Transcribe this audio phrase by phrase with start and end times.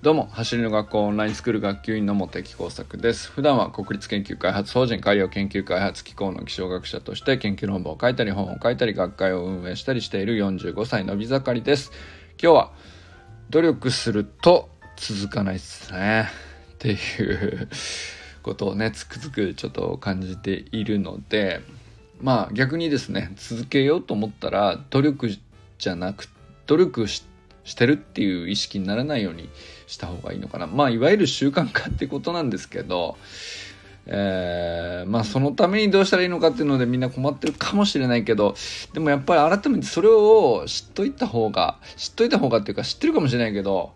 [0.00, 3.32] どうも、走りの学校オンラインスクール学級委員の茂木耕作です。
[3.32, 11.90] 普段は国立研究開発法人海洋研究開発機構の気象学者として研究論文を書いたり本を書いたり学会を運営したりしている45歳のび盛りです。
[12.40, 12.72] 今日は
[13.50, 16.28] 努力すると続かないっすね。
[16.74, 17.68] っていう
[18.44, 21.60] ことをね、つくづくちょっと感じているので、
[22.20, 25.28] まあ逆にですね、続けようと思ったら努力
[25.78, 26.28] じゃなく、
[26.68, 27.26] 努力し
[27.76, 29.48] てるっていう意識にならないように
[29.88, 30.68] した方がいいのかな。
[30.68, 33.16] まあ、いわゆる習慣化ってことなんですけど、
[34.10, 38.54] えー、まあそのためにどうしたらいいのかっていうのでみんな困ってるかもしれないけど
[38.94, 43.92] でもやっぱり改めてそれを知っといた方が知っといた方がっていうか知ってるかもしれないけど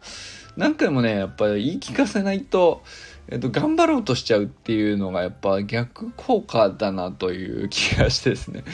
[0.56, 2.82] 何回もねやっぱり言い聞かせないと、
[3.28, 8.64] えっと、頑張ろうとしちゃうっていうのがやっぱ逆効果だなという気がしてですね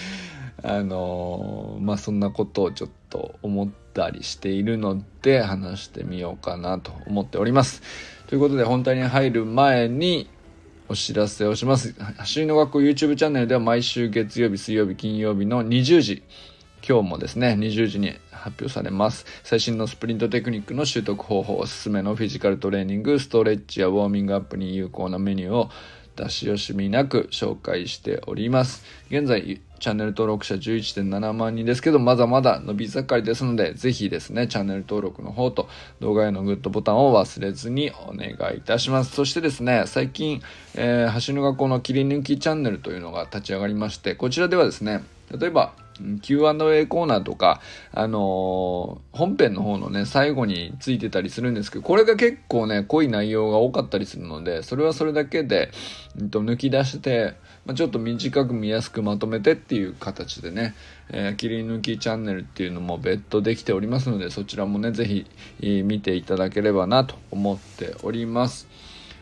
[0.64, 7.82] あのー、まあそんなことをちょっと思ったりしているので話してみようかなと思っております。
[8.26, 10.28] ということで本題に入る前に
[10.88, 11.94] お知らせをします。
[12.16, 16.22] 走りの学校 YouTube チャンネルでは毎週月曜日、水曜日、金曜日の20時、
[16.86, 19.26] 今日もですね、20時に発表されます。
[19.42, 25.70] 最新のスプリントテクニックの習得方法、おすすめのフィジカルトレーニング、ストレッチやウォーミングアップに有効なメニューを
[26.16, 28.84] 出し惜しみなく紹介しております。
[29.10, 35.68] 現在、チャンネル登録者11.7万人ですけど、まだまだ伸び盛りですので、ぜひですね、チャンネル登録の方と
[36.00, 39.12] 動画へのグッドボタンを忘れずにお願いいたします。
[39.12, 40.42] そしてですね、最近、
[40.74, 45.74] えー、橋の学校の切り抜きチャンネルというのが立ち上がりまして、こちらではですね、例えば、
[46.22, 47.60] Q&A コーナーとか、
[47.92, 55.70] あのー、本編の方のね、最後についてたりするんですけど、これが結構ね、濃い内容が多かったりするので、それはそれだけで、
[56.18, 57.34] うん、と抜き出して、
[57.68, 60.74] まあ、ちょっと短く見やすくまとめてっていう形でね、
[61.10, 68.66] えー、切り抜きチャンネルっていうのも別途できておりますので、そちらもね、ぜひ、見ていただければなと思っております。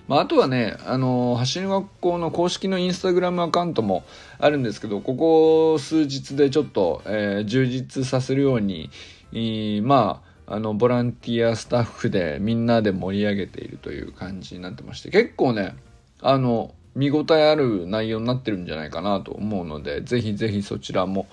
[0.06, 4.04] まあ、あとはね、あのー、走り学校の公式のインスタグラムアカウントも
[4.38, 8.91] あるんですけど、ここ数日でちょっと、えー、充実させるように、
[9.32, 15.75] えー、まあ、あの、ボランティアスタッフでみんなで盛り上げているという感じになってまして、結構ね、
[16.22, 21.26] あの、見応えある内容になってるんじゃないかなと思うので、ぜひぜひそちらも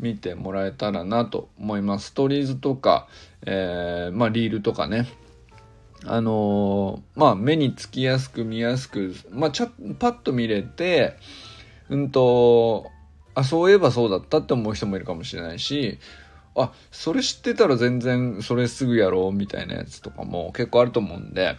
[0.00, 2.06] 見てもらえたらなと思います。
[2.06, 3.06] ストーリーズとか、
[3.46, 5.06] えー、まあ、リールとかね、
[6.06, 11.16] あのー、まあ、目につきやすく見やすく、まあ、ちゃパッと見れて、
[11.90, 12.90] うんと、
[13.34, 15.98] あ、そういえばそうだったって思う人もいるかもしれないし、
[16.56, 21.58] あ、それ知ってたら全然それすぐやろうみたいなやつとかも結構あると思うんで、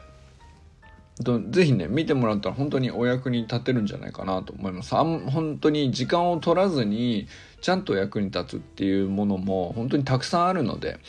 [1.20, 4.96] ぜひね、見てもらったら本当にお役に立てるんじゃないかなと思います。
[4.96, 7.28] あん本当に時間を取らずに、
[7.62, 11.00] ちゃんと役に立つっていうものも本当にたくさんあるので、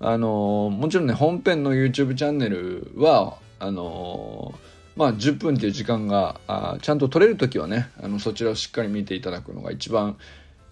[0.00, 4.54] あのもちろんね、本編の YouTube チャンネルは、あの
[4.96, 10.16] まあ、10分っていう時間があちゃんと取れる時はねあのそちらをしっかり見ていただくのが一番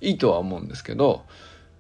[0.01, 1.25] いいとは思うんですけど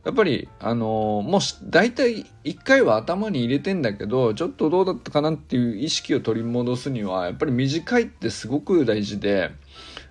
[0.08, 9.50] やっぱりあのもし大体1回は頭に入れてんだけどちょっとどうだったかなっていう意識を取り戻すにはやっぱり短いってすごく大事で、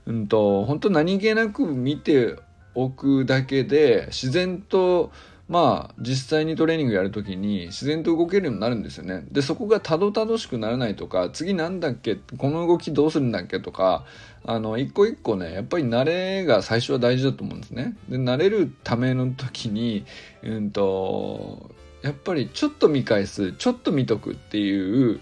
[0.06, 2.36] うんと、本当何気なく見て
[2.76, 5.12] おくだけで自然と
[5.50, 9.26] まあ実際にトレーニングやるときに自然と動けるようになるんですよね。
[9.32, 14.06] でそこがたどたどしくならないとか次なんだっけこの動きどうするんだっけとか
[14.46, 17.96] あの一個一個ねやっぱり慣れが最初は大事だと思うんですね。
[18.10, 20.06] で慣れるための時に
[20.44, 21.72] うんと
[22.02, 25.22] やっぱりちょっと見返すちょっと見とくっていう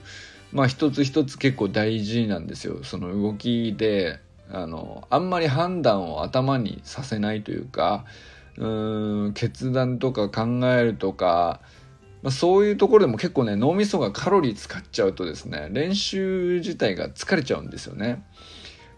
[0.51, 2.83] まあ一つ一つ結構大事なんですよ。
[2.83, 4.19] その動きで
[4.51, 8.05] あのあんまり判断を頭にさせないというか
[8.57, 8.67] う
[9.29, 11.59] ん決断とか考えるとか、
[12.23, 18.23] まあ、そういうところでも結構ね脳みそがカロリー使っちゃうとですね練習自体が疲れちゃうんですよね。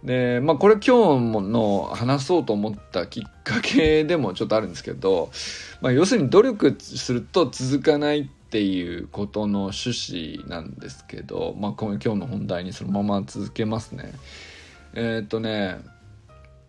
[0.03, 5.31] でまあこれ今日の話そうと思ったきっかけでもちょっとあるんですけど、
[5.81, 14.13] まあ、要するに努力すると続かないっていうことの趣旨なんですけど、まあ、今日の本題にそのまま続けますね。
[14.93, 15.79] えー、っとね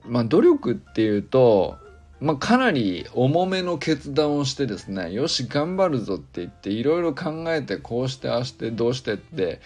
[0.07, 1.77] まあ努力っていうと
[2.21, 9.61] まあ、かなり重めの決断をしてですねよし頑張るぞって言っていろいろ考えてこうしてああしてどうしてって、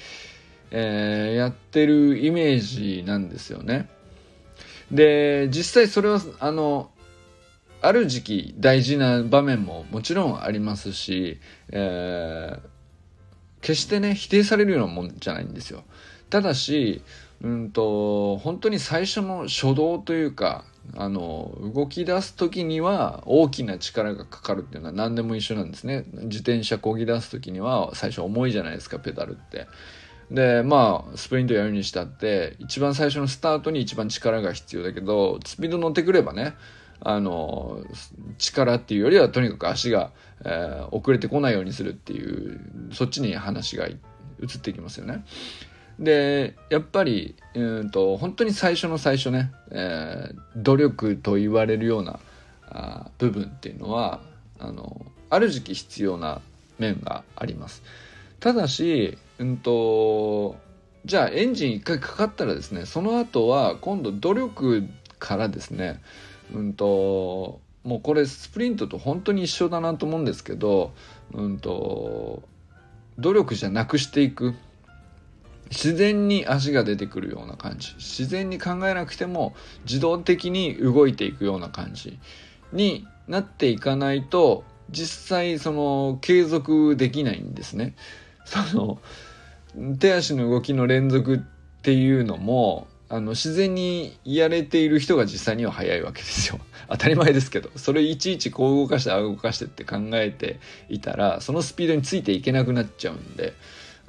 [0.70, 3.88] えー、やってるイメージなんですよね。
[4.90, 6.90] で実際それはあの
[7.80, 11.40] ある時期大事な場面ももちろんありますし、
[11.70, 12.60] えー、
[13.62, 15.84] 決してね否定されるようなもんじゃないんですよ。
[16.28, 17.02] ただし
[17.40, 20.64] うんと本当に最初の初動というか
[20.96, 29.66] あの動き出す時には大きな力がかかるっていうのは何でも一緒なんですね自転車こぎ出す時には最初重いじゃないですかペダルって
[30.30, 36.54] でまあスプリントやるにしたって一番最初のスタートに一番力が必要だけどスピード乗ってくればね
[37.00, 37.82] あの
[38.38, 40.12] 力っていうよりはとにかく足が、
[40.44, 42.60] えー、遅れてこないようにするっていう
[42.92, 43.96] そっちに話が移
[44.56, 45.24] ってきますよね。
[45.98, 52.18] でやっぱりうんと本当に最初の最初ね、えー、努力と言われるような
[52.68, 54.20] あ部分っていうのは
[54.58, 56.40] あのある時期必要な
[56.78, 57.82] 面があります。
[58.40, 60.56] ただし、うんと、
[61.04, 64.88] じゃあエンジン一回かかったらですねその後は今度努力
[65.18, 66.00] からですね
[66.52, 70.92] うんともうこれスプリントと本当に一緒だなと思うんですけど
[71.32, 72.42] うんと
[73.18, 74.54] 努力じゃなくしていく
[75.72, 79.54] 自然に足が出てくるような感じ自然に考えなくても
[79.84, 82.18] 自動的に動いていくような感じ
[82.72, 87.94] になっていかないと実際その継続できないんですね。
[88.44, 88.98] その
[89.98, 91.38] 手足の動きの連続っ
[91.82, 96.60] ていうのもあの自然にやれている人が実際には早いわけですよ。
[96.88, 100.60] 当たり前ですけどそれいちいちこう動かしてああ動かしてって考えて
[100.90, 103.54] いたらそのスピードについていけなくなっちゃうんで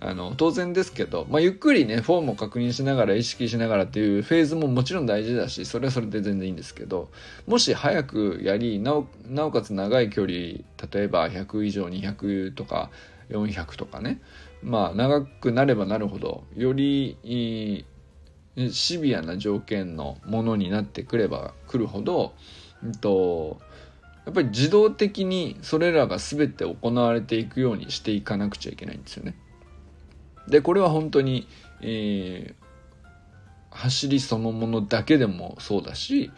[0.06, 7.10] あの当然ですけど、まあ、ゆっくりねフォームを確認しながら意識しながらっていうフェーズももちろん大事だしそれはそれで全然いいんですけど
[7.48, 10.66] もし早くやりなおなおかつ長い距離例
[10.96, 12.90] えば100以上200とか
[13.30, 14.20] 400とかね
[14.62, 17.18] まあ長くなればなるほどより
[18.72, 22.34] シビアな条件のものになってくればくるほど、
[22.84, 23.62] うんと
[24.26, 29.36] やっぱり自動的にそれらが全て行われていくようにしていかなくちゃいけないんですよね。
[30.48, 31.48] でこれは本当に、
[31.82, 36.32] えー、走りそのものだけでもそうだし、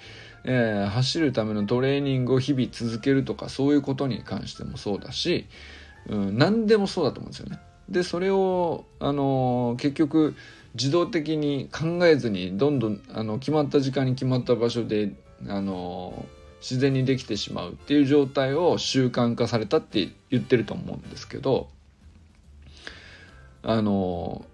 [0.44, 5.48] えー、走るためのトレーニングを日々続けるとかそういうことに関してもそうだし、
[6.08, 7.60] うん、何でもそうだと思うんですよね。
[7.90, 10.36] でそれを、あのー、結局
[10.74, 15.12] 自動的に考えずにどんどんあの決まった時間に決まった場所で、
[15.48, 21.70] あのー、自然にできてしまうっていう状態を習慣化されたって言ってると思うんですけど
[23.66, 24.46] あの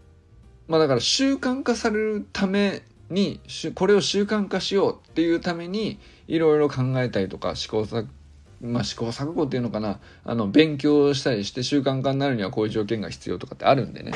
[0.67, 3.41] まあだから習慣化されるために
[3.75, 8.07] これを習慣化しようっていうためにいろいろ考えたりとか試行錯
[8.61, 14.11] まあ、試行錯誤っていうのかなあの勉強したりして習慣化になるにはこういう条件が必要とかってあるんでね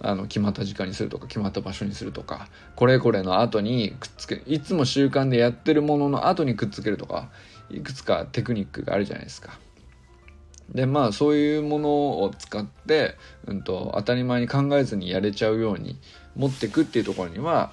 [0.00, 7.30] あの決まった時間にするとか決まった場所にするとかこれこれの後にくっつけいつも習慣でやってるものの後にくっつけるとか
[7.70, 9.58] いくつかテクニックがあるじゃないですか。
[10.74, 11.88] でまあそういうもの
[12.22, 13.16] を使って、
[13.46, 15.98] うんと、当たり前に考えずにやれちゃうように
[16.34, 17.72] 持っていくっていうところには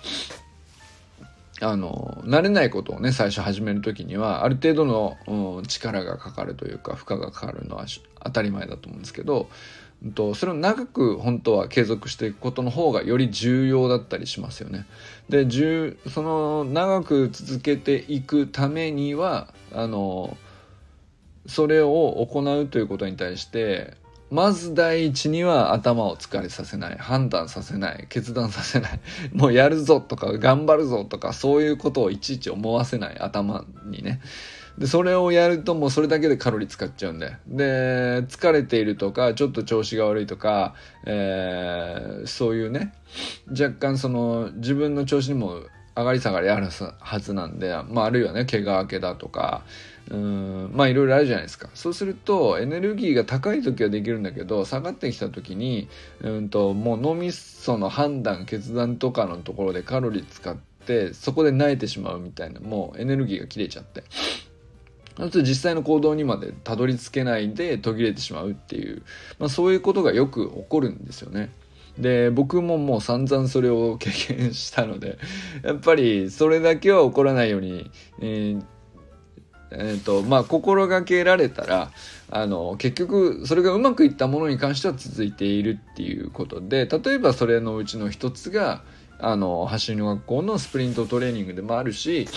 [1.62, 7.86] あの慣れないことをね最初始める時にはある程度の、うん、力がかかるというか負荷がかかるのは
[8.24, 9.50] 当たり前だと思うんですけど、
[10.04, 14.86] うんと、それを長く本当は継続していくことの方がより重要だったりしますよね。
[15.30, 15.48] で
[16.10, 20.38] その長く続けていくためにはあの
[21.45, 23.95] それを行うということに対して
[24.34, 29.00] まず第一には頭を疲れさせない判断させない決断させない
[29.31, 34.22] もうやるぞとか頑張るぞとかそういうことをいちいち思わせない頭にね。
[34.78, 40.73] でそれをやるともうそれだけでカロリー使っちゃうんでで疲れているとかちょっと調子が悪いとか、
[41.06, 42.92] えー、そういうね
[43.52, 45.59] 若干その自分の調子にも
[45.95, 46.69] 上がり下がりある
[47.00, 49.64] はずなんで、まあ、あるいはね怪我明けだとか
[50.12, 55.88] うんまあいろいろあるじゃないですかそうするとエネルギーが高い時はできるんだけど下がってきた時に
[56.22, 64.04] うんともう脳みその判断決断とかのところでカロリー使ってそこで萎えてしまうみたいなもうエネルギーが切れちゃって
[65.16, 69.04] あと実際の行動にまでたどり着けないで途切れてしまうっていう、
[69.40, 71.52] まあ、そういうことがよく起こるんですよね。
[71.98, 75.19] で僕ももう散々それを経験したので
[75.64, 78.64] やっぱりそれだけは起こらないように、えー
[79.75, 81.92] えーとまあ、心がけられたら
[82.30, 88.83] あの結局それがうまくいったものに関しては続いているっていうことで例えばそれのうちの一つが
[89.19, 92.27] あの走りの学校のスプリントトレーニングでもあるし、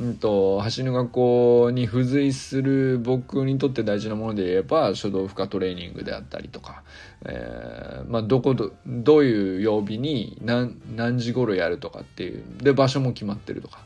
[0.00, 6.82] うんと、走りの学校に付随する僕にとって大事なもので言えば書道負荷トレーニングであったりとか、
[7.26, 13.78] えー、まあ、どこどどういう曜日に何何時頃やるとかっていうで場所も決まってるとか。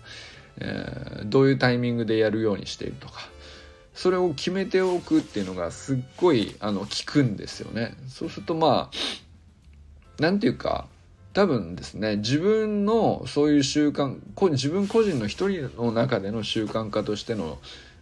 [0.58, 3.28] えー、どういうタイミングでやるようにしているとか
[3.94, 7.96] それを決めておくっていうのがすっごいあの効くんですよね。
[8.08, 8.90] そうするとま
[10.18, 10.86] あなんていうか
[11.32, 14.18] 多分ですね自分のそういう習慣
[14.50, 17.58] 自分個人の一人の中での習慣化としての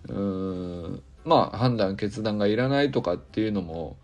[0.09, 3.97] うーんまあ判断決断がいらないとかっていうのも、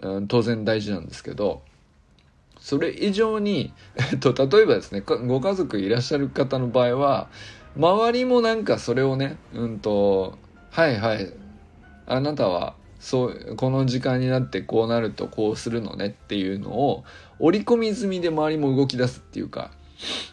[0.00, 1.62] うん、当然大事なんですけど
[2.62, 3.74] それ以上に、
[4.12, 7.28] えっと、例えばですねご家族いらっしゃる方の場合は
[7.76, 10.38] 周りもなんかそれをねうんと
[10.70, 11.32] はいはい
[12.06, 17.04] あなたはそうこの時間になってこうなるとこうするのねっていうのを
[17.40, 19.72] 織り込み済みで周りも動き出すっていうか、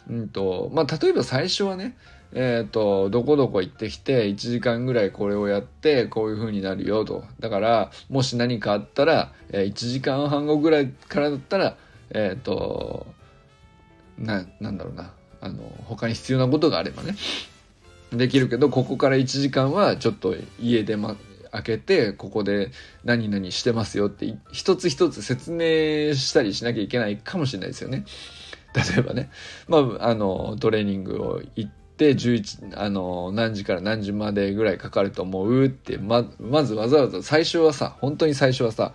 [0.08, 1.98] うんとまあ、例えば最初はね
[2.32, 7.24] えっ、ー、と、どこどこ行ってきて、1時間ぐらいこれをやって、こういう風になるよと。
[7.40, 11.76] だから、もし何かあったら、え、1時間半後ぐらいからだったら、
[12.12, 13.08] えっ、ー、と、
[14.18, 15.14] な、なんだろうな。
[15.42, 17.16] あの、他に必要なことがあればね。
[18.12, 21.16] できるけど、ここから1時間はちょっと家でま、
[21.52, 22.72] 開けて、ここで
[23.04, 28.06] 何々してますよって、一つ一つ説明したりしなきゃいけないかもしれないですよね。
[28.76, 29.32] 例えばね、
[29.68, 31.80] まあ、あの、トレーニングを行って、
[32.12, 38.94] 11あの何時から何時までぐらいかかると思うってままずわざわざ最初はさ本当に最初はさ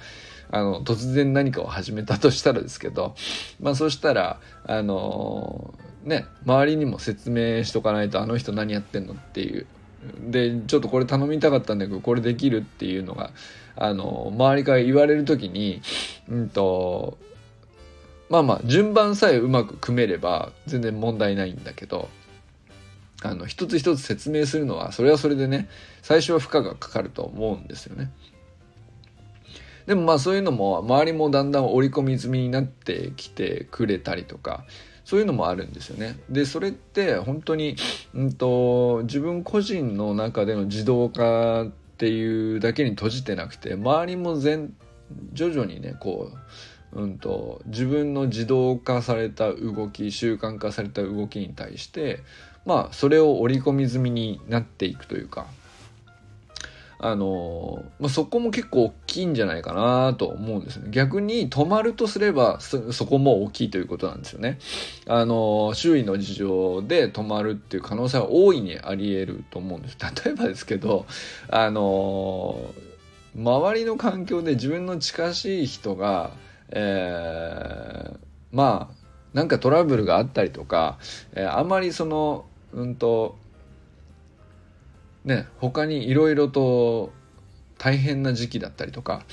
[0.50, 3.14] あの突然何かを始めたとしたらですけど
[3.60, 5.74] まあそしたらあの
[6.04, 9.66] ね周りにも説明しとかないとあの人何やってんのっていう
[10.20, 13.30] でちょっとこれ頼みたかったんだけどこれできるっていうのが
[13.76, 15.80] あの周りから言われる時に
[16.28, 17.18] うんと
[18.28, 22.08] まあまあ順番さえうまく組めれば全然問題ないんだけど
[23.22, 25.68] あの一つ一つ説明するのはそれはそれでね
[26.02, 28.10] 最初は負荷がかかると思うんですよね。
[29.86, 34.64] でもまあそういうのも周りもだんだん織り込み済みになってきてくれたりとか
[35.04, 36.18] そういうのもあるんですよね。
[36.30, 37.76] でそれって本当に、
[38.14, 41.66] うんと、自分個人の中での自動化っ
[41.98, 44.74] ていうだけに閉じてなくて周りも全
[45.34, 46.32] 徐々にねこ
[46.92, 52.20] う、うんと自分の自動化された動き習慣化された動きに対して
[52.64, 55.46] まあそれを織り込み済みになっていくというか
[57.06, 60.88] あのまあ、そこも結構大きいんじゃないかなと思うんですね。
[60.90, 64.58] 逆に止まるとすればそこも大きいということなんですよね。
[65.06, 69.99] あの周囲の事情で止まるっていう可能性は大いにあり得ると思うんです。
[70.25, 71.04] 例えばですけど
[71.50, 72.58] あの
[73.37, 76.30] 周りの環境で自分の近しい人が、
[76.70, 78.16] えー、
[78.50, 78.96] まあ
[79.34, 80.96] なんかトラブルがあったりとか、
[81.34, 83.37] えー、あまりそのうんと
[85.24, 87.12] ね他にいろいろと
[87.78, 89.24] 大変な時期だったりとか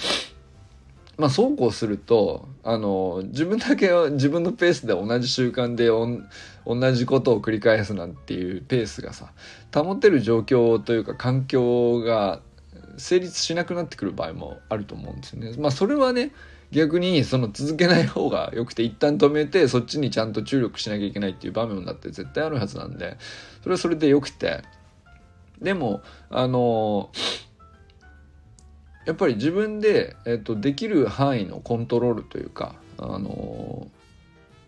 [1.17, 9.31] まあそうこうするとあの自分だけ自分のペースで同じ習慣で同じことを繰り返すなんていうペースがさ
[9.74, 12.41] 保てる状況というか環境が
[12.98, 15.53] 成立しなくなってくる場合もあると思うんですよね。
[15.57, 16.31] まあそれはね
[16.71, 23.17] 逆にその続けない方がよくて一旦止めてそっちにちゃんと注力しなきゃいけないっていう場面だって絶対あるはずなんで
[23.62, 24.63] それはそれでよくて
[25.62, 27.12] でもあの
[29.06, 33.88] やっぱり自分で、えっと、できる範囲のコントロールというかあの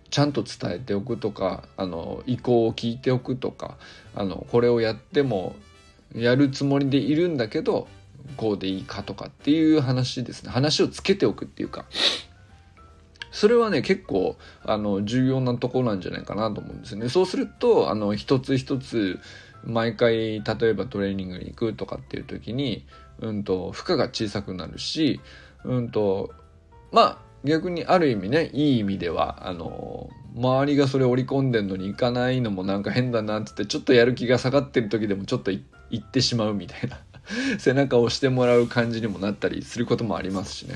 [0.10, 3.78] ちゃんと伝えておくとかあの意向を聞いておくとか
[4.16, 5.56] あのこれをやっても
[6.16, 7.88] やるつもりでいるんだけど
[8.38, 10.52] こうでいいかとかっていう話ですね。
[10.52, 11.86] 話をつけておくっていうか。
[13.32, 17.10] それはね結構あの重要なところなんじゃないかなと思うんですよね。
[17.10, 19.20] そうするとあの一つ一つ
[19.66, 22.86] 毎回例えばトレーニングに行くとかっていう時に、
[23.20, 25.22] うんと、負荷が小さくなるし、
[25.64, 26.32] うんと、
[26.92, 35.62] まあ逆にある意味ねいい意味ではあの周りがそれ織り込んでんのに行かないのもなんか変だなっつってちょっとやる気が下がってる時でもちょっと行
[35.98, 37.00] ってしまうみたいな
[37.60, 40.76] 背中を押してもらう感じにもなったりすることもありますしね。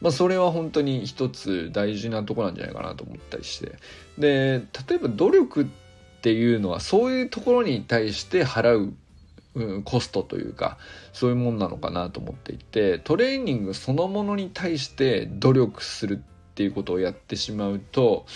[0.00, 3.72] まあ、それは本当に一つ大事なとこなんじゃないかなと思ったりして
[4.16, 5.87] で例えば努力って
[6.20, 8.94] ていうのはそういうところに対して払う
[9.54, 10.78] うん、コストというか
[11.12, 18.26] そういうもんなのかなと思っていてトレーニングそのものに対して努力するっていうことをやってしまうと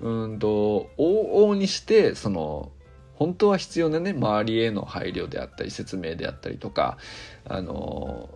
[0.00, 2.70] うんと往々にしてその
[3.14, 6.96] 本当は必要なね周りへの配慮であったり説明であったりとか
[7.44, 8.30] あの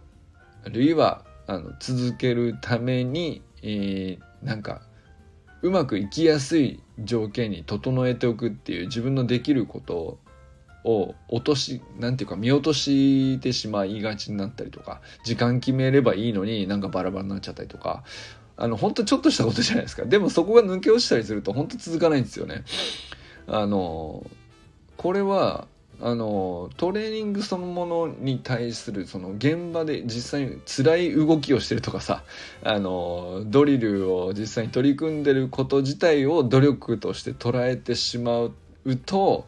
[0.66, 4.82] あるいはあの続けるために、えー、なんか
[5.62, 10.18] うまくいきやすい条件に整えておくっていう自分のできること
[10.84, 18.04] を落としなんていうか見落としてしまいがちになったりとか時間決めればいいのになんかバラバラになっちゃったりとか
[18.56, 20.04] あの本当ちょっとしたことじゃないですか。
[20.04, 22.62] でもそこが抜け落ちたりすると本当続かないんですよね。
[23.48, 24.24] あの
[24.96, 25.66] これは
[26.06, 32.24] あのトレーニングそのものに対するその現場で実際に辛い動きをしてるとかさ
[32.62, 38.52] あのドリルを実際に取り組んでること自体を努力として捉えてしまう
[39.06, 39.46] と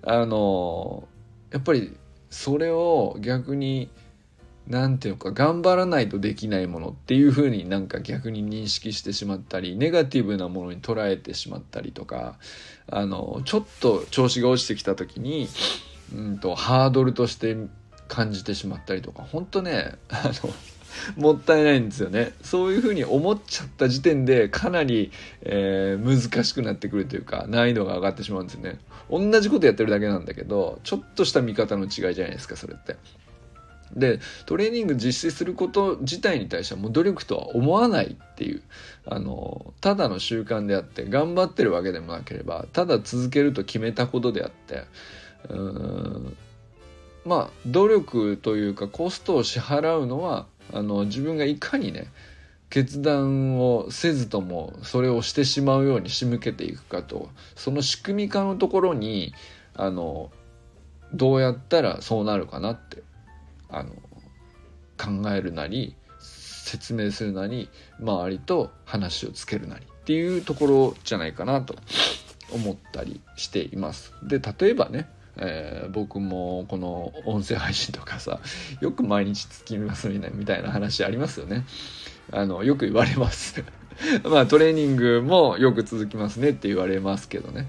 [0.00, 1.06] あの
[1.52, 1.94] やっぱり
[2.30, 3.90] それを逆に
[4.66, 12.38] 何ていうか頑張らないとできないものっていうふうになんか逆に認識してしまったりネガティブなものに捉えてしまったりとか
[12.90, 15.48] あのちょっと調子が落ちてきた時に、
[16.14, 17.56] うんと、ハードルとして
[18.08, 20.54] 感じてしまったりとか本当ねあの
[21.16, 22.32] もったいないんですよね。
[22.42, 25.12] そういうふうに思っちゃった時点でかなり、
[25.42, 28.78] えー、難しくなってくるというか難易度が上がってしまうんですよね。
[29.10, 32.96] 同じことやってるだけなんだけどちょっとした見方の違いじゃないですかそれって。
[33.94, 38.62] でトレーニング実施すること自体に対してはもう努力とは思わないっていう
[39.06, 44.84] あのただの習慣であって頑張ってるわけでもなければただ続けると決めたことであって
[45.48, 46.36] うん
[47.24, 52.08] まあ努力というかコストを支払うのはあの自分がいかにね
[52.70, 59.34] 決断をせずともそれをしてしまうように仕向けていくかとその仕組み化のところに
[59.74, 60.30] あの
[61.14, 63.02] どうやったらそうなるかなって
[63.70, 63.90] あの
[64.98, 71.74] 考えるなり説明するなり周りと話をつけるなりっていうところじゃないかなと
[72.52, 74.12] 思ったりしています。
[74.22, 78.40] で例えばねえー、僕もこの音声配信とかさ
[78.80, 81.64] よく毎日月見ますみたいな話ありますよね。
[82.30, 83.64] あのよく言われます。
[84.24, 87.68] まあトレーニングもよく続きますねって言われますけどね。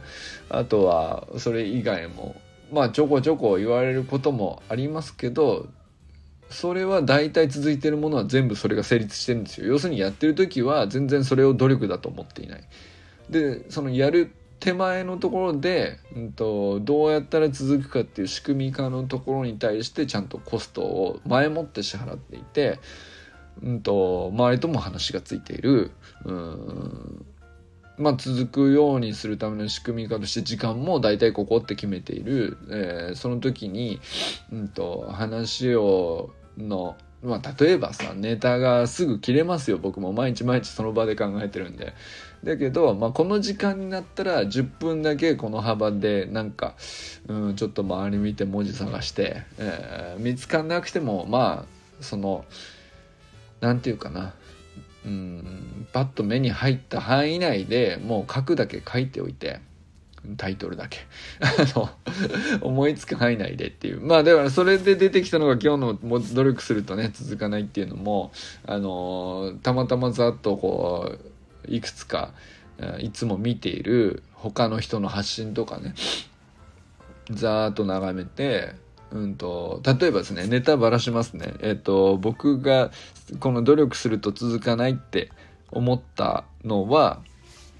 [0.49, 2.35] あとはそれ以外も
[2.71, 5.67] まあちょこちょこ言われることもありますけど
[6.49, 9.67] それは大体続いてるものは全部それが成立してるんですよ。
[9.67, 12.63] 要するにやってる時は全然それを努力だと思っていない。
[13.29, 22.79] でそのやる手前のところで、うんと、どうやったら続くかっていう仕組み化のところに対してちゃんとコストを前もって支払っていて、
[23.63, 25.91] うんと、周りとも話がついている。
[26.25, 27.25] うん。
[27.97, 33.99] まあ、続くようにするための仕組み化として時間も大体ここって決めている、えー、その時に、
[34.53, 39.77] うんと話をの、まあ、例えばさネタがすぐ切れますよ。
[39.77, 41.93] 僕も毎日毎日その場で考えてるんで。
[42.43, 46.75] だけど、まあ、この時間になったら10分だけこの幅でなんか、
[47.27, 52.45] うん、ちょっと周り見て文字探して、えー、見つかんなくてもまあその
[53.59, 54.33] 何て言うかな
[55.05, 59.59] うんパッと目に入った範囲内でもう書くだけ書いておいて
[60.37, 60.99] タイトルだけ。
[61.39, 61.47] あ
[61.79, 61.89] の
[62.61, 64.01] 思いつく範囲内でっていう。
[64.01, 68.31] まあだからそれで出てきたのが今日の努力するとね続かないっていうのも
[68.65, 71.19] あのたまたまざっとこう
[71.67, 72.31] いくつか
[72.99, 75.93] いつも見ている他の人の発信とかね
[77.29, 78.73] ざーっと眺めて
[79.11, 81.53] うんと、例えばですね、ネタばらしますね。
[81.61, 82.91] えっ、と、僕が
[83.39, 85.31] この努力すると続かないって
[85.71, 87.21] 思ったのは、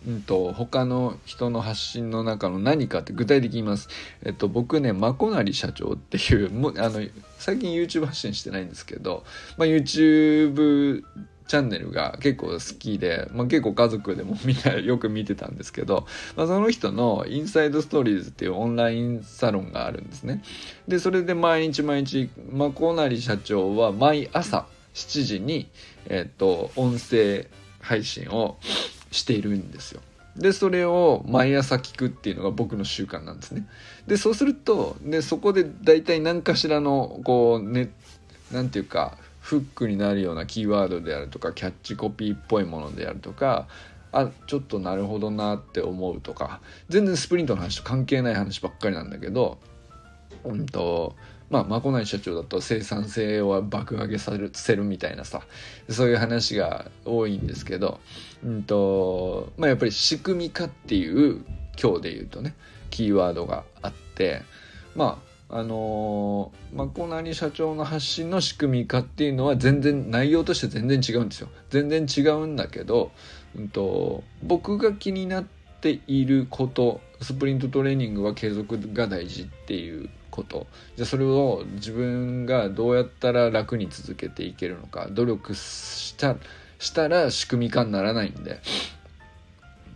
[0.07, 3.89] うんと、他の人の発信の中の何かって具体的に言います。
[4.23, 7.01] えっと、僕ね、まこなり社長っていう、もあの、
[7.37, 9.23] 最近 YouTube 発信してないんですけど、
[9.57, 11.03] まあ、YouTube
[11.49, 20.43] チャンネルが結構好きで、まあ、結構家族でもみんな よく見てたんですけど、まあ、その人のインサイドストーリーズっていうオンラインサロンがあるんですね。
[20.87, 25.67] で、それで毎日毎日、まこなり社長は毎朝7時に、
[26.07, 27.47] えっ、と、音声
[27.81, 28.59] 配信を
[29.09, 30.01] しているんですよ。
[30.35, 33.67] で、それを毎朝聞くっていうのが僕の習慣なんですね。
[34.05, 37.89] で、そうすると、で、そこで大体何かしらの、こう、ね、
[38.51, 39.17] なんていうか、
[39.49, 43.67] フックになるようなキーワードであるとかキャッチコピーっぽいものであるとか
[44.11, 49.57] あちょっとなるほどなって思うとか全然スプリントの話と関係ない話ばっかりなんだけど
[50.43, 51.15] うんと
[51.49, 55.41] まあまこない社長だと生産性を爆上げさせるみたいなさ
[55.89, 57.99] そういう話が多いんですけど、
[58.43, 61.43] うんとまあ、やっぱり仕組み化っていう
[61.81, 62.53] 今日で言うとね
[62.91, 64.43] キーワードがあって
[64.95, 71.49] まああのー、まこなり社長の発信の仕組み化っていうのは全然内容として全然違うんですよ。
[71.71, 73.11] 全然違うんだけど、
[73.55, 75.45] うんと、僕が気になっ
[75.81, 80.67] ていることスプリントトレーニングは継続が大事っていうこと。
[80.95, 86.35] じゃあそれを自分がどうやったら楽に続けていけるのか努力した
[86.77, 88.61] したら仕組み化にならないんで、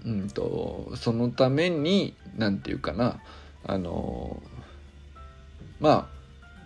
[0.03, 3.19] うんと、そのために何て言うかな
[3.65, 4.52] あのー
[5.83, 6.07] ま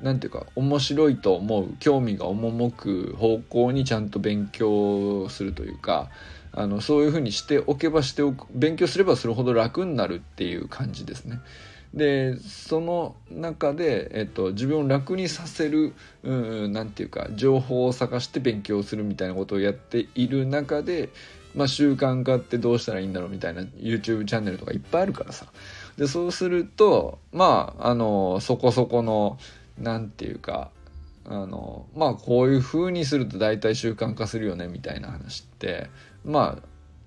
[0.02, 6.10] あなんていうか面白いと思う興味が赴く方向にちゃんと勉強するというか
[6.54, 11.40] あのそういうふうにしておけばしておく勉強すればするほど楽になるっていう感じですね。
[11.96, 21.10] でその中で、えっと、自分を楽にさせる何て言うか情報を探して勉強するみたいなことをやっている中で、
[21.56, 25.48] まあ、習慣化ってどうしたらいいんだろうみたいな YouTube チャンネルとかいっぱいあるからさ
[25.98, 29.38] でそうするとまああのそこそこの
[29.78, 30.70] 何て言うか
[31.26, 35.90] あのまあこういう風にすると大体習慣化するよねみたいな話って
[36.24, 36.60] ま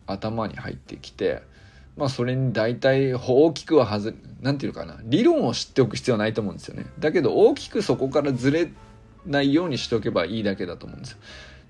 [0.07, 1.43] あ頭に入ってきて
[1.97, 6.87] まあそれに大体大きくははず何て言うかな理論を知っておく必要はないと思うんですよね。
[6.99, 8.73] だけど大きくそこからずれ
[9.27, 11.19] ないようにしておけばいいだけだと思うんですよ。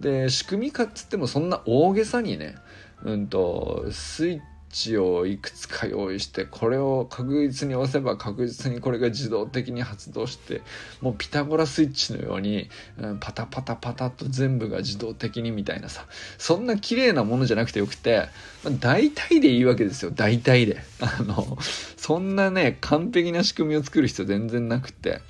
[0.01, 2.57] で仕組み化っつってもそんな大げさにね
[3.05, 10.63] うんとスイッチをいくつか用意してこれを確実に押せば確実にこれが自動的に発動して
[11.01, 16.07] もうピタゴラスイッチのように、うん、パタパタパタと全部が自動的にみたいなさ
[16.39, 18.29] そんな綺麗なものじゃなくてよくて、
[18.65, 20.81] まあ、大体でいいわけですよ大体で。
[21.01, 21.59] あの
[21.97, 25.21] そんなね完璧な仕組みを作る必要全然なくて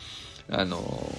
[0.49, 1.13] あの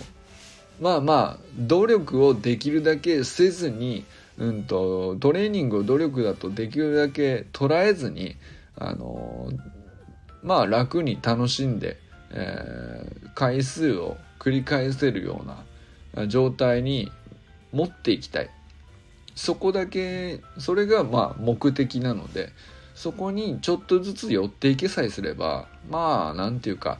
[0.79, 4.05] まあまあ努力をできるだけせずに
[4.41, 8.35] うんと、トレーニングを努力だとできるだけ捉えずに
[8.75, 9.51] あの
[10.41, 11.97] まあ楽に楽しんで、
[12.31, 15.43] えー、回数を繰り返せるよ
[16.15, 17.11] うな状態に
[17.71, 18.49] 持っていきたい。
[19.35, 22.49] そこだけそれがまあ目的なので
[22.95, 26.97] そこにちょっとずつ寄っていけさえすればまあなんていうか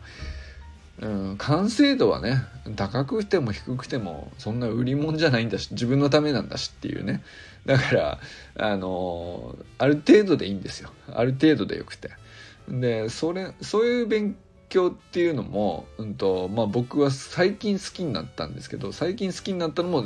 [1.00, 2.44] うん、完成度はね
[2.76, 7.24] 高くても低くてもそんな売り物じゃないんだし自分のためなんだしっていうね。
[7.66, 8.20] だから
[8.58, 10.92] あのある程度でいいんですよ。
[11.12, 12.12] ある程度でよくて。
[12.68, 14.36] でそれそういう勉
[14.72, 20.02] 強っていうのも、うんとまあ、僕は最近好きになったんですけど最近好きになったのも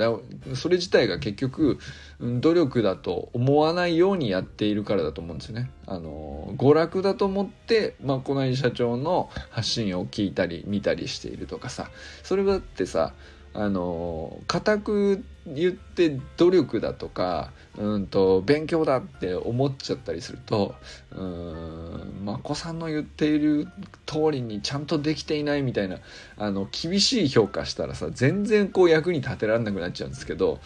[0.56, 1.78] それ自体が結局
[2.20, 5.70] 努力だと思わないようにやっているからだと思うんですよね。
[5.86, 11.92] あの娯楽だと思って、まあ、この社長の発信を聞いたり見たりしているとかさ
[12.24, 13.14] それだってさ
[13.54, 20.76] あの固く言って努力だとかうんと勉強だって思っちゃったりすると
[21.12, 21.85] うん
[22.46, 23.68] 子さんの言っている
[24.06, 25.98] 通りにちゃんとできていないみたいな
[26.38, 30.60] あの厳しい評価したらさ全然こう役に立てられなくなっちゃうんですけど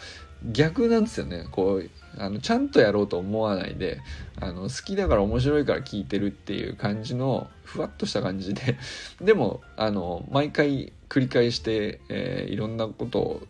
[0.44, 1.46] 逆なんですよね。
[1.50, 4.00] こうあのちゃんとやろうと思わないで
[4.40, 8.78] あの好きだから面白いから聞いてるっていう感じのふわっとした感じで
[9.20, 13.42] でもあの毎回繰り返して、えー、いろんなことを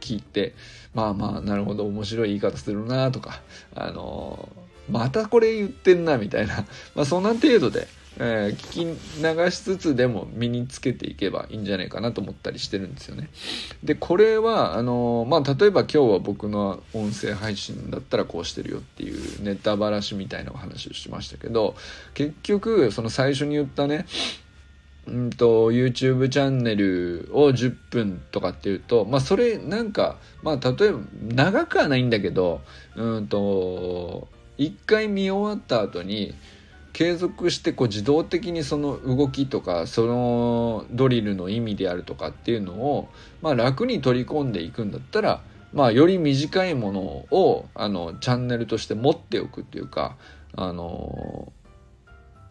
[0.00, 0.54] 聞いて
[0.94, 3.40] まあまあなるほど面白い言い方するなとか
[3.74, 4.48] あの
[4.92, 13.30] またこれ言ってんなみたいな、 まあ、そんな程度でえー、聞き流しつつでも身につけていけばいいんじゃないかなと思ったりしてるんですよね。
[13.82, 21.74] でこれはあのー、まあ、例えば今日は僕の音声配信だったらこうしてるよっていうネタばらしみたいなお話をしましたけど
[22.12, 24.04] 結局その最初に言ったね
[25.06, 30.98] うんと YouTube チャンネルを10分とかっていうとまあそれなんかまあ例えば
[31.34, 32.60] 長くはないんだけど
[32.94, 36.34] うんと一回見終わった後に
[36.92, 43.08] 継続してこう自動的にその動きとかそのドリルの意味であるとかっていうのを、
[43.40, 50.16] まあ、楽に取り込んでいくんだったら、まあ、より短いものをあのチャンネルとして持っておくっていうか
[50.54, 51.52] あの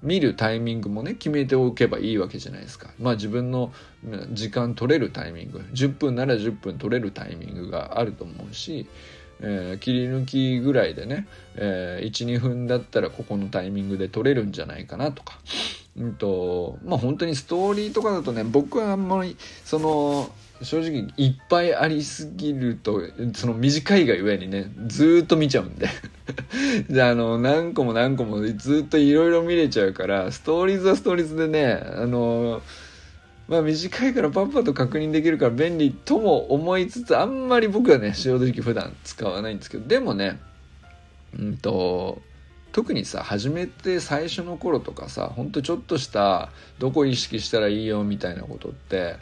[0.01, 2.89] 見るタイミングもね決めておけばいいわけじゃないですか。
[2.99, 3.71] まあ自分の
[4.31, 8.87] 時間取れるタイミング10分なら10分取れるタイミングがあると思うし
[9.41, 15.39] えー、切り抜きぐらいでね、えー、12分だったらここのタイミングで撮れるんじゃないかなとか、
[15.97, 20.31] うんとまあ本当にストーリーとかだとね僕はあんまりその
[20.63, 23.01] 正直いっぱいありすぎると
[23.33, 25.87] その短いがゆえにねずっと見ちゃうんで。
[26.89, 32.61] であの何個も何個もずっといろいろ見れちゃうからストーリーズはストーリーズでねあの
[33.51, 40.39] まあ短いからパッパと確認できるから便利とも思いつつあんまり僕はね使用時普段使わないんですけどでもね
[41.37, 42.21] うんと
[42.71, 49.17] 特にさ始めて最初の頃とかさほんとちょっとしたどこ意識したらいいよみたいなことって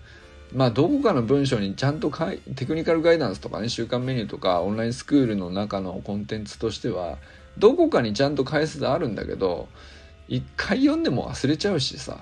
[0.54, 7.18] まあどこかの文章にちゃんとかいテクニカルガイダンスとかね週間メニューとかオンラインスクールの中のコンテンツとしては
[7.58, 9.70] どこかにちゃんと返すであるんだけど
[10.28, 12.20] 一回読んでも忘れちゃうしさ。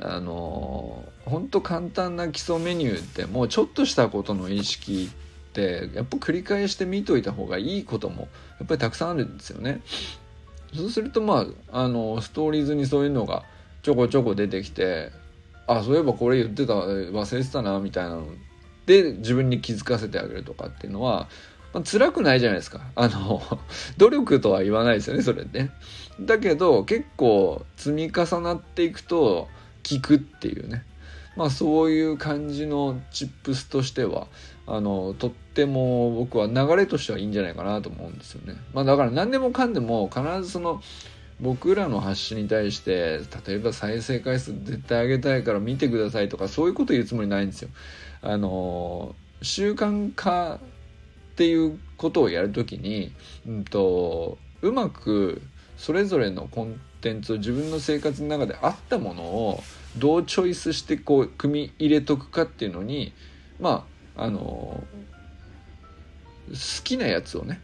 [0.00, 8.28] あの本当簡単な基礎メニューってもうちょっとしたことの意識ってやっぱ繰り返して見といた方がいいことも
[8.58, 9.80] やっぱりたくさんあるんですよね。
[10.74, 13.44] そうするとまああのストーリーズにそういうのが
[13.82, 15.10] ちょこちょこ出てきて
[15.66, 18.26] あそういえばこれ言ってた忘れてたなみたいなの
[18.84, 21.28] で自分に気づかせてあげるとかっていうのは、
[21.72, 23.42] まあ、辛くないじゃないですかあの
[23.96, 25.70] 努力とは言わないですよねそれね
[26.20, 29.48] だけど結構積み重なっていくと
[29.86, 30.84] 聞くっていうね
[31.36, 34.26] まあそういう感じのチップスとしては
[34.66, 38.58] あのとっても僕は流れとしてはいいんじゃないかなと思うんですよね。
[38.74, 40.82] まあだから何でもかんでも必ずその
[41.40, 47.68] 僕らの発信に対して例えば再生回数絶対上げたいから見てくださいとかそういうこと言うつもりないんですよ。
[48.22, 50.58] あの習慣化っ
[51.36, 53.12] ていうことをやるときに、
[53.46, 55.42] うんと、うまく
[55.76, 56.80] それぞれのコン
[57.12, 59.62] ンツを自分の生活の中であったものを
[59.96, 63.12] どうチョイスしてこう組み入れとくかっていうのに
[63.60, 64.82] まああの
[66.48, 67.60] 好きなやつをね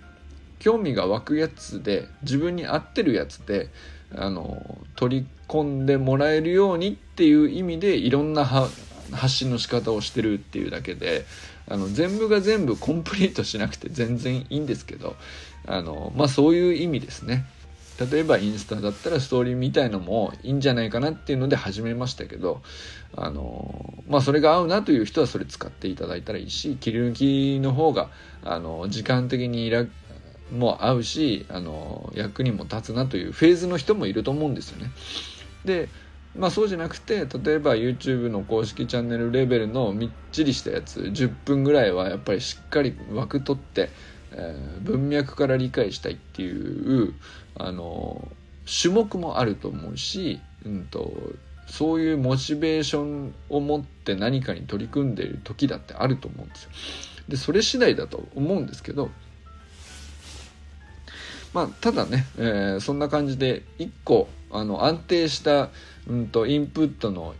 [0.58, 3.68] 興味が湧くやつで自分に合ってるやつで
[4.14, 11.24] あの取り込んでもらえるようにっていう意味でいろんな発信の仕方をしてるっていうだけで
[11.68, 15.16] あの全部が全部コンプリートしなくて全然いいんですけど
[15.66, 17.44] あのまあそういう意味ですね。
[18.00, 22.62] 例えばインスタだったらストーリーみたいのもいいんじゃないかなっていうので始めましたけど
[23.14, 28.10] あのまあそれが合うなという人はそれ使っていただいたらいいし切り抜きの方が
[28.42, 29.70] あの時間的に
[30.52, 34.90] も合うしあの役にも立つなというフェーズの人もいると思うんですよね。
[35.64, 35.88] で
[36.36, 43.90] まあそうじゃなくて例えば YouTube の公式チャンネルレベルのみっちりしたやつ10分ぐらいはやっぱりしっかり枠取って、
[44.34, 47.14] えー、文脈から理解したいっていう
[47.56, 48.28] あの
[48.82, 51.12] 種目もあると思うし、うんと、
[51.66, 56.70] そういうモチベーションを持って何かに取り組んでいる時だってあると思うんですよ。
[57.28, 59.10] でそれ次第だと思うんですけど
[61.52, 65.68] まあ、ただね、えー、そんな感じで1個あの安定した、
[66.06, 67.34] うんと、インプットの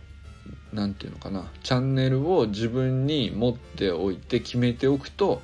[0.71, 5.41] 何て言うのかなチャンネルを自分に持っておいて決めておくと、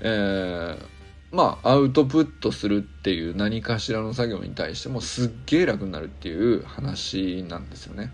[0.00, 0.86] えー、
[1.32, 8.12] まあアウトプットするっていう何かしらの作業に対してもすっげえ楽になるっていう話なんですよね。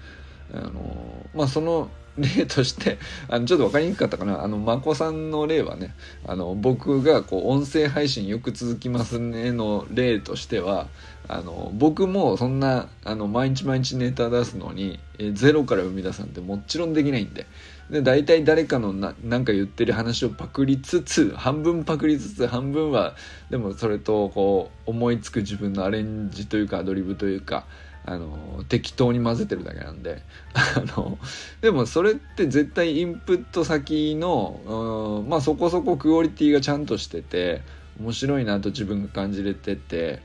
[0.53, 5.95] あのまあその例として あのちょっと分かりにくかったかなあの眞子さんの例はね
[6.27, 10.89] あの僕がこう音声配信よく続きますねの例としては
[11.29, 17.47] あの僕もそんなあの毎日毎日ネタ出すのにえゼロから生み出すなんてもちろんできないんで
[17.91, 23.15] で大体誰かのななんか言ってる話をパクりつつ半分パクりつつ半分は
[23.51, 27.65] でもそれとこう思いつく自分のアレンジというかアドリブというか
[28.05, 30.23] あの適当に混ぜてるだけなんで。
[30.55, 31.19] あの
[31.61, 37.63] でもそれって絶対インプット先の、まあそこそこクオリティがちゃんとしてて
[38.01, 40.23] 面白いなと自分が感じれてて、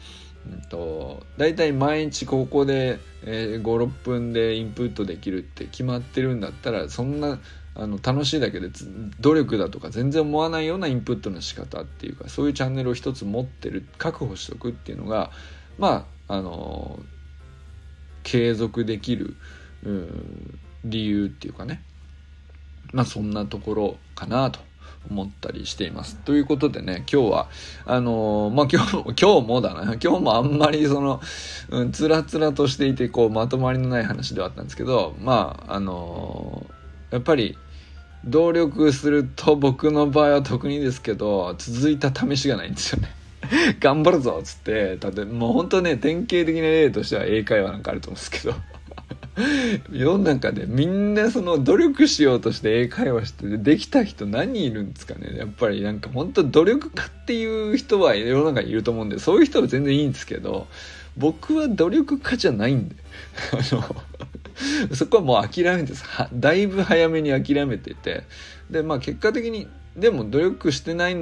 [0.49, 7.39] うんと、大体毎日ここで、えー、56分でインプットできるって決まってるんだったらそんな
[7.73, 8.69] あの楽しいだけで
[9.19, 15.31] 努力だとか全然思わないようなインプットの仕方っていうかそういうチャンネルを一つ持ってる確保しとくっていうのが
[15.77, 16.99] まああの
[18.23, 19.35] 継続できる
[20.83, 21.83] 理由っていうかね。
[22.93, 24.59] まあそんなところかなと。
[25.09, 26.15] 思ったりしています。
[26.17, 27.47] ということでね、今日は、
[27.85, 31.21] あのー、まあ、今日も、 今日もだな、 今日もあんまりその、
[31.69, 37.57] うん、つらつらとしていて、こう、まとまりのない話ではあったんですけど、まあ、あのー、やっぱり、
[38.25, 43.09] 努力すると僕の場合は特にですけど、続いた試しがないんですよね。
[43.79, 48.55] 頑張るぞっつって、だってもうほんとね、典型的な例としては英会話なんかあると思うんですけど。
[49.91, 55.37] 世の中でみんなその努力しようとして英会話してできた人何いるんですかね。
[55.37, 60.67] やっぱりなんか本当努力家っていう人は世の中にいると思うんでそういう人は全然いいんですけど
[61.17, 62.95] 僕は努力家じゃないんで。
[63.53, 63.95] あの
[64.93, 65.93] そこはもう諦めて
[66.33, 68.23] だいぶ早めに諦めてて。
[68.69, 71.15] でまあ結果的にでも努力してない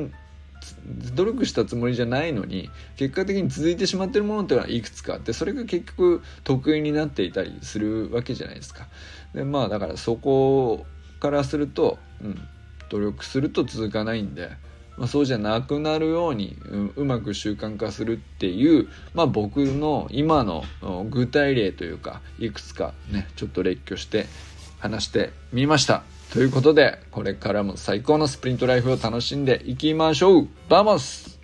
[1.15, 8.87] 努力したつもりじゃないのに結果的に続いてしまってるものっていうのはいくつかあってそれが結局得意になっていたりするわけじゃないですか。
[9.33, 10.85] でまあだからそこ
[11.19, 12.39] からすると、うん、
[12.89, 14.49] 努力すると続かないんで、
[14.97, 20.63] まあ、そうじゃなくなるように、うん、うまく習慣化するっていう、まあ、僕の今の
[21.09, 24.25] 具体例というかいくつかねちょっと列挙して
[24.79, 26.03] 話してみました。
[26.31, 30.47] ということで、これからも最高のスプリントライフを楽しんでいきましょう。
[30.69, 31.38] Vamos